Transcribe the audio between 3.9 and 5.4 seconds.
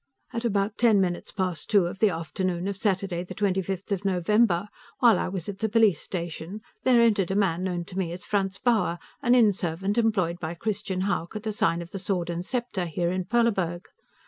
November, while I